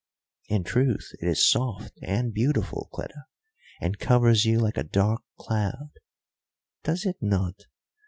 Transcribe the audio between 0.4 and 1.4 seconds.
"In truth it